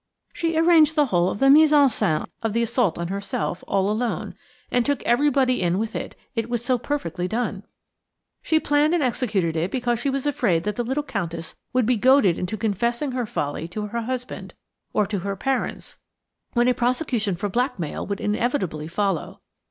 She 0.33 0.57
arranged 0.57 0.95
the 0.95 1.05
whole 1.05 1.29
of 1.29 1.37
the 1.37 1.51
mise 1.51 1.71
en 1.71 1.87
scène 1.87 2.25
of 2.41 2.53
the 2.53 2.63
assault 2.63 2.97
on 2.97 3.09
herself, 3.09 3.63
all 3.67 3.87
alone, 3.87 4.33
and 4.71 4.83
took 4.83 5.03
everybody 5.03 5.61
in 5.61 5.77
with 5.77 5.95
it–it 5.95 6.49
was 6.49 6.65
so 6.65 6.79
perfectly 6.79 7.27
done. 7.27 7.61
She 8.41 8.59
planned 8.59 8.95
and 8.95 9.03
executed 9.03 9.55
it 9.55 9.69
because 9.69 9.99
she 9.99 10.09
was 10.09 10.25
afraid 10.25 10.63
that 10.63 10.75
the 10.75 10.83
little 10.83 11.03
Countess 11.03 11.55
would 11.71 11.85
be 11.85 11.97
goaded 11.97 12.39
into 12.39 12.57
confessing 12.57 13.11
her 13.11 13.27
folly 13.27 13.67
to 13.67 13.85
her 13.89 14.01
husband, 14.01 14.55
or 14.91 15.05
to 15.05 15.19
her 15.19 15.33
own 15.33 15.37
parents, 15.37 15.99
when 16.53 16.67
a 16.67 16.73
prosecution 16.73 17.35
for 17.35 17.47
blackmail 17.47 18.03
would 18.07 18.19
inevitably 18.19 18.87
follow. 18.87 19.39